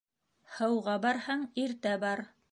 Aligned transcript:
Һыуға 0.53 0.95
барһаң, 1.05 1.43
иртә 1.65 1.93
бар: 2.05 2.25